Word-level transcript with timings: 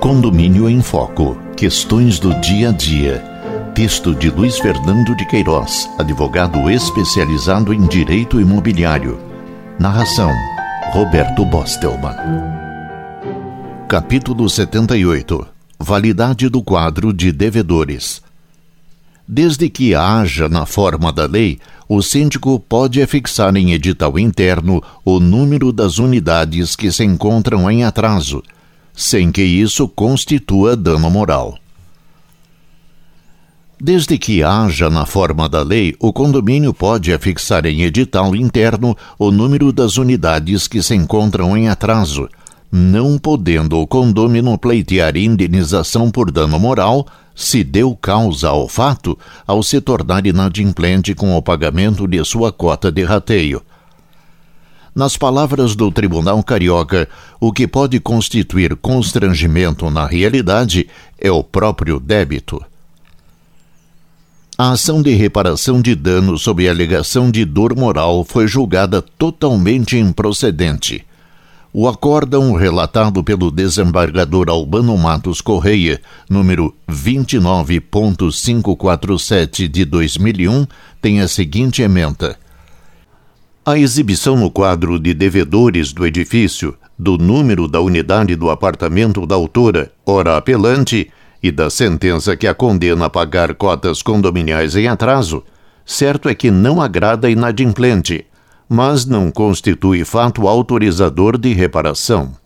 Condomínio 0.00 0.68
em 0.68 0.80
Foco. 0.80 1.36
Questões 1.56 2.18
do 2.18 2.34
dia 2.40 2.70
a 2.70 2.72
dia. 2.72 3.18
Texto 3.74 4.14
de 4.14 4.30
Luiz 4.30 4.58
Fernando 4.58 5.14
de 5.14 5.26
Queiroz, 5.26 5.88
advogado 5.98 6.70
especializado 6.70 7.72
em 7.72 7.86
direito 7.86 8.40
imobiliário. 8.40 9.20
Narração: 9.78 10.32
Roberto 10.92 11.44
Bostelman. 11.44 12.16
Capítulo 13.88 14.48
78. 14.48 15.46
Validade 15.78 16.48
do 16.48 16.62
quadro 16.62 17.12
de 17.12 17.30
devedores. 17.30 18.22
Desde 19.26 19.68
que 19.68 19.94
haja 19.94 20.48
na 20.48 20.66
forma 20.66 21.12
da 21.12 21.26
lei, 21.26 21.60
o 21.90 22.00
síndico 22.00 22.60
pode 22.60 23.02
afixar 23.02 23.56
em 23.56 23.72
edital 23.72 24.16
interno 24.16 24.80
o 25.04 25.18
número 25.18 25.72
das 25.72 25.98
unidades 25.98 26.76
que 26.76 26.92
se 26.92 27.02
encontram 27.02 27.68
em 27.68 27.82
atraso 27.82 28.40
sem 28.94 29.32
que 29.32 29.42
isso 29.42 29.88
constitua 29.88 30.76
dano 30.76 31.10
moral. 31.10 31.58
Desde 33.80 34.18
que 34.18 34.42
haja 34.42 34.90
na 34.90 35.06
forma 35.06 35.48
da 35.48 35.62
lei, 35.62 35.96
o 35.98 36.12
condomínio 36.12 36.74
pode 36.74 37.12
afixar 37.12 37.64
em 37.64 37.82
edital 37.82 38.36
interno 38.36 38.96
o 39.18 39.30
número 39.30 39.72
das 39.72 39.96
unidades 39.96 40.68
que 40.68 40.82
se 40.82 40.94
encontram 40.94 41.56
em 41.56 41.68
atraso, 41.68 42.28
não 42.70 43.18
podendo 43.18 43.80
o 43.80 43.86
condômino 43.86 44.56
pleitear 44.58 45.16
indenização 45.16 46.10
por 46.10 46.30
dano 46.30 46.58
moral 46.60 47.06
se 47.34 47.64
deu 47.64 47.96
causa 47.96 48.48
ao 48.48 48.68
fato 48.68 49.18
ao 49.46 49.62
se 49.62 49.80
tornar 49.80 50.26
inadimplente 50.26 51.14
com 51.14 51.36
o 51.36 51.42
pagamento 51.42 52.06
de 52.06 52.24
sua 52.24 52.52
cota 52.52 52.90
de 52.90 53.02
rateio. 53.04 53.62
Nas 54.94 55.16
palavras 55.16 55.76
do 55.76 55.90
Tribunal 55.90 56.42
Carioca, 56.42 57.08
o 57.40 57.52
que 57.52 57.66
pode 57.66 58.00
constituir 58.00 58.74
constrangimento 58.76 59.88
na 59.88 60.06
realidade 60.06 60.88
é 61.18 61.30
o 61.30 61.44
próprio 61.44 62.00
débito. 62.00 62.62
A 64.58 64.72
ação 64.72 65.00
de 65.00 65.14
reparação 65.14 65.80
de 65.80 65.94
dano 65.94 66.36
sob 66.36 66.68
alegação 66.68 67.30
de 67.30 67.46
dor 67.46 67.74
moral 67.74 68.24
foi 68.24 68.46
julgada 68.46 69.00
totalmente 69.00 69.96
improcedente. 69.96 71.06
O 71.72 71.86
acórdão 71.86 72.52
relatado 72.54 73.22
pelo 73.22 73.48
desembargador 73.50 74.50
Albano 74.50 74.98
Matos 74.98 75.40
Correia, 75.40 76.00
número 76.28 76.74
29.547 76.90 79.68
de 79.68 79.84
2001, 79.84 80.66
tem 81.00 81.20
a 81.20 81.28
seguinte 81.28 81.82
ementa 81.82 82.36
a 83.64 83.78
exibição 83.78 84.36
no 84.36 84.50
quadro 84.50 84.98
de 84.98 85.12
devedores 85.12 85.92
do 85.92 86.06
edifício 86.06 86.74
do 86.98 87.18
número 87.18 87.68
da 87.68 87.80
unidade 87.80 88.34
do 88.34 88.50
apartamento 88.50 89.26
da 89.26 89.34
autora, 89.34 89.92
ora 90.04 90.36
apelante, 90.36 91.10
e 91.42 91.50
da 91.50 91.70
sentença 91.70 92.36
que 92.36 92.46
a 92.46 92.54
condena 92.54 93.06
a 93.06 93.10
pagar 93.10 93.54
cotas 93.54 94.02
condominiais 94.02 94.76
em 94.76 94.88
atraso, 94.88 95.42
certo 95.86 96.28
é 96.28 96.34
que 96.34 96.50
não 96.50 96.82
agrada 96.82 97.30
inadimplente, 97.30 98.26
mas 98.72 99.04
não 99.04 99.32
constitui 99.32 100.04
fato 100.04 100.46
autorizador 100.46 101.36
de 101.36 101.52
reparação. 101.52 102.36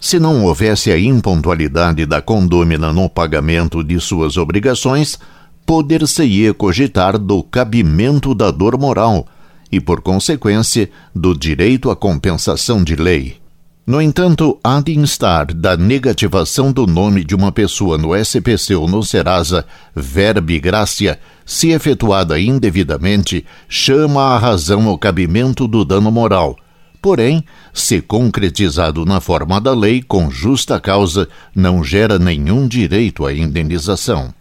Se 0.00 0.18
não 0.18 0.44
houvesse 0.44 0.90
a 0.90 0.98
impontualidade 0.98 2.04
da 2.04 2.20
condômina 2.20 2.92
no 2.92 3.08
pagamento 3.08 3.84
de 3.84 4.00
suas 4.00 4.36
obrigações, 4.36 5.16
poder-se-ia 5.64 6.52
cogitar 6.52 7.16
do 7.16 7.44
cabimento 7.44 8.34
da 8.34 8.50
dor 8.50 8.76
moral, 8.76 9.28
e, 9.70 9.80
por 9.80 10.00
consequência, 10.00 10.90
do 11.14 11.32
direito 11.32 11.92
à 11.92 11.96
compensação 11.96 12.82
de 12.82 12.96
lei. 12.96 13.43
No 13.86 14.00
entanto, 14.00 14.58
há 14.64 14.80
de 14.80 14.98
instar 14.98 15.52
da 15.52 15.76
negativação 15.76 16.72
do 16.72 16.86
nome 16.86 17.22
de 17.22 17.34
uma 17.34 17.52
pessoa 17.52 17.98
no 17.98 18.16
SPC 18.16 18.74
ou 18.74 18.88
no 18.88 19.02
Serasa, 19.02 19.66
verbe 19.94 20.58
gracia, 20.58 21.20
se 21.44 21.68
efetuada 21.68 22.40
indevidamente, 22.40 23.44
chama 23.68 24.22
a 24.22 24.38
razão 24.38 24.88
o 24.88 24.96
cabimento 24.96 25.68
do 25.68 25.84
dano 25.84 26.10
moral. 26.10 26.56
Porém, 27.02 27.44
se 27.74 28.00
concretizado 28.00 29.04
na 29.04 29.20
forma 29.20 29.60
da 29.60 29.74
lei 29.74 30.02
com 30.02 30.30
justa 30.30 30.80
causa, 30.80 31.28
não 31.54 31.84
gera 31.84 32.18
nenhum 32.18 32.66
direito 32.66 33.26
à 33.26 33.34
indenização. 33.34 34.32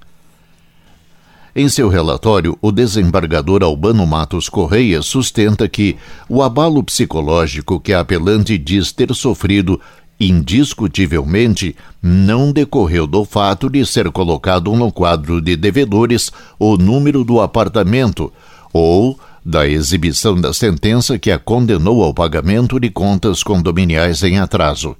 Em 1.56 1.70
seu 1.70 1.88
relatório, 1.88 2.58
o 2.60 2.72
desembargador 2.72 3.62
Albano 3.64 4.08
Matos 4.08 4.50
Correia 4.50 5.04
sustenta 5.04 5.70
que 5.70 5.96
o 6.28 6.42
abalo 6.42 6.84
psicológico 6.84 7.80
que 7.80 7.94
a 7.94 8.00
apelante 8.00 8.58
diz 8.58 8.92
ter 8.92 9.14
sofrido 9.14 9.80
indiscutivelmente 10.20 11.76
não 12.02 12.52
decorreu 12.52 13.06
do 13.06 13.24
fato 13.24 13.70
de 13.70 13.86
ser 13.86 14.10
colocado 14.10 14.76
no 14.76 14.92
quadro 14.92 15.40
de 15.40 15.56
devedores 15.56 16.32
o 16.58 16.76
número 16.76 17.24
do 17.24 17.40
apartamento 17.40 18.34
ou 18.74 19.20
da 19.46 19.68
exibição 19.68 20.42
da 20.42 20.54
sentença 20.54 21.20
que 21.20 21.30
a 21.30 21.38
condenou 21.38 22.04
ao 22.04 22.16
pagamento 22.16 22.80
de 22.80 22.90
contas 22.90 23.44
condominiais 23.44 24.24
em 24.24 24.40
atraso. 24.40 24.96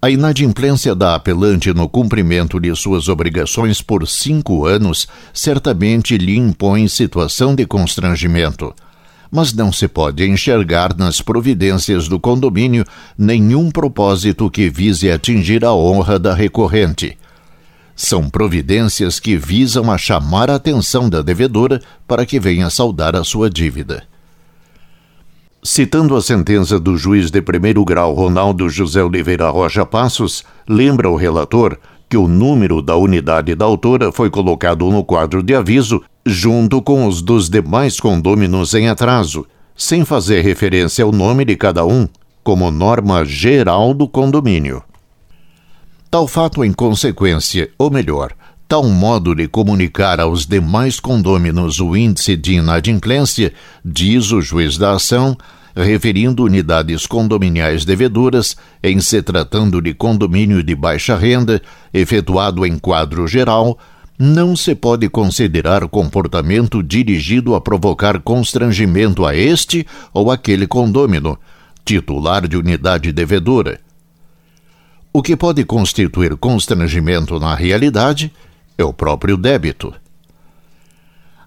A 0.00 0.08
inadimplência 0.08 0.94
da 0.94 1.16
apelante 1.16 1.74
no 1.74 1.88
cumprimento 1.88 2.60
de 2.60 2.74
suas 2.76 3.08
obrigações 3.08 3.82
por 3.82 4.06
cinco 4.06 4.64
anos 4.64 5.08
certamente 5.34 6.16
lhe 6.16 6.36
impõe 6.36 6.86
situação 6.86 7.52
de 7.52 7.66
constrangimento. 7.66 8.72
Mas 9.28 9.52
não 9.52 9.72
se 9.72 9.88
pode 9.88 10.24
enxergar 10.24 10.96
nas 10.96 11.20
providências 11.20 12.06
do 12.06 12.20
condomínio 12.20 12.84
nenhum 13.18 13.72
propósito 13.72 14.48
que 14.48 14.70
vise 14.70 15.10
atingir 15.10 15.64
a 15.64 15.74
honra 15.74 16.16
da 16.16 16.32
recorrente. 16.32 17.18
São 17.96 18.30
providências 18.30 19.18
que 19.18 19.36
visam 19.36 19.90
a 19.90 19.98
chamar 19.98 20.48
a 20.48 20.54
atenção 20.54 21.10
da 21.10 21.22
devedora 21.22 21.82
para 22.06 22.24
que 22.24 22.38
venha 22.38 22.70
saldar 22.70 23.16
a 23.16 23.24
sua 23.24 23.50
dívida. 23.50 24.04
Citando 25.62 26.14
a 26.14 26.22
sentença 26.22 26.78
do 26.78 26.96
juiz 26.96 27.30
de 27.30 27.42
primeiro 27.42 27.84
grau 27.84 28.14
Ronaldo 28.14 28.68
José 28.68 29.02
Oliveira 29.02 29.50
Rocha 29.50 29.84
Passos, 29.84 30.44
lembra 30.68 31.10
o 31.10 31.16
relator 31.16 31.76
que 32.08 32.16
o 32.16 32.28
número 32.28 32.80
da 32.80 32.96
unidade 32.96 33.54
da 33.56 33.64
autora 33.64 34.12
foi 34.12 34.30
colocado 34.30 34.88
no 34.88 35.04
quadro 35.04 35.42
de 35.42 35.54
aviso 35.54 36.02
junto 36.24 36.80
com 36.80 37.06
os 37.06 37.20
dos 37.20 37.50
demais 37.50 37.98
condôminos 37.98 38.72
em 38.72 38.88
atraso, 38.88 39.44
sem 39.76 40.04
fazer 40.04 40.42
referência 40.42 41.04
ao 41.04 41.10
nome 41.10 41.44
de 41.44 41.56
cada 41.56 41.84
um, 41.84 42.08
como 42.44 42.70
norma 42.70 43.24
geral 43.24 43.92
do 43.92 44.08
condomínio. 44.08 44.82
Tal 46.10 46.26
fato, 46.28 46.64
em 46.64 46.72
consequência, 46.72 47.70
ou 47.76 47.90
melhor, 47.90 48.32
tal 48.68 48.84
modo 48.84 49.34
de 49.34 49.48
comunicar 49.48 50.20
aos 50.20 50.44
demais 50.44 51.00
condôminos 51.00 51.80
o 51.80 51.96
índice 51.96 52.36
de 52.36 52.52
inadimplência, 52.52 53.50
diz 53.82 54.30
o 54.30 54.42
juiz 54.42 54.76
da 54.76 54.92
ação, 54.92 55.34
referindo 55.74 56.44
unidades 56.44 57.06
condominiais 57.06 57.86
devedoras, 57.86 58.58
em 58.82 59.00
se 59.00 59.22
tratando 59.22 59.80
de 59.80 59.94
condomínio 59.94 60.62
de 60.62 60.74
baixa 60.74 61.16
renda, 61.16 61.62
efetuado 61.94 62.66
em 62.66 62.78
quadro 62.78 63.26
geral, 63.26 63.78
não 64.18 64.54
se 64.54 64.74
pode 64.74 65.08
considerar 65.08 65.88
comportamento 65.88 66.82
dirigido 66.82 67.54
a 67.54 67.60
provocar 67.62 68.20
constrangimento 68.20 69.24
a 69.24 69.34
este 69.34 69.86
ou 70.12 70.30
aquele 70.30 70.66
condômino, 70.66 71.38
titular 71.86 72.46
de 72.46 72.56
unidade 72.56 73.12
devedora. 73.12 73.80
O 75.10 75.22
que 75.22 75.36
pode 75.36 75.64
constituir 75.64 76.36
constrangimento 76.36 77.40
na 77.40 77.54
realidade 77.54 78.30
é 78.78 78.84
o 78.84 78.92
próprio 78.92 79.36
débito. 79.36 79.92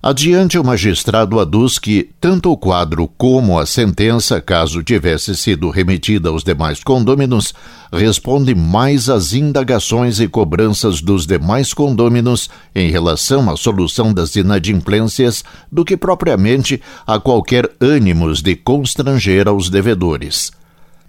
Adiante, 0.04 0.58
o 0.58 0.64
magistrado 0.64 1.40
aduz 1.40 1.78
que 1.78 2.10
tanto 2.20 2.52
o 2.52 2.58
quadro 2.58 3.08
como 3.20 3.60
a 3.60 3.68
sentença, 3.68 4.42
caso 4.42 4.82
tivesse 4.82 5.36
sido 5.36 5.70
remetida 5.70 6.30
aos 6.30 6.44
demais 6.44 6.84
condôminos, 6.84 7.54
responde 7.94 8.56
mais 8.56 9.10
às 9.10 9.34
indagações 9.34 10.20
e 10.20 10.28
cobranças 10.28 11.02
dos 11.02 11.28
demais 11.28 11.72
condôminos 11.72 12.50
em 12.74 12.90
relação 12.90 13.48
à 13.48 13.56
solução 13.56 14.12
das 14.12 14.36
inadimplências 14.36 15.44
do 15.72 15.86
que 15.86 15.96
propriamente 15.96 16.82
a 17.06 17.20
qualquer 17.20 17.70
ânimos 17.80 18.42
de 18.42 18.56
constranger 18.56 19.48
aos 19.48 19.70
devedores. 19.70 20.52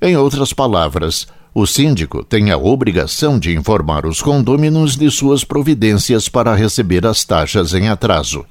Em 0.02 0.18
outras 0.18 0.52
palavras, 0.52 1.26
o 1.54 1.66
síndico 1.66 2.24
tem 2.24 2.50
a 2.50 2.56
obrigação 2.56 3.38
de 3.38 3.54
informar 3.54 4.06
os 4.06 4.22
condôminos 4.22 4.96
de 4.96 5.10
suas 5.10 5.44
providências 5.44 6.28
para 6.28 6.54
receber 6.54 7.06
as 7.06 7.24
taxas 7.24 7.74
em 7.74 7.88
atraso. 7.88 8.44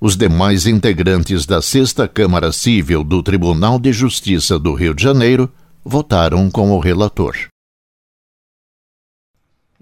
Os 0.00 0.16
demais 0.16 0.66
integrantes 0.66 1.44
da 1.44 1.60
Sexta 1.60 2.08
Câmara 2.08 2.52
Civil 2.52 3.04
do 3.04 3.22
Tribunal 3.22 3.78
de 3.78 3.92
Justiça 3.92 4.58
do 4.58 4.72
Rio 4.72 4.94
de 4.94 5.02
Janeiro 5.02 5.50
votaram 5.84 6.50
com 6.50 6.70
o 6.70 6.78
relator. 6.78 7.34